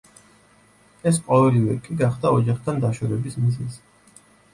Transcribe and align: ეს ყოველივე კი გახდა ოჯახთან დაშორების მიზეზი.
ეს 1.09 1.19
ყოველივე 1.27 1.75
კი 1.87 1.97
გახდა 1.99 2.31
ოჯახთან 2.37 2.81
დაშორების 2.87 3.37
მიზეზი. 3.43 3.79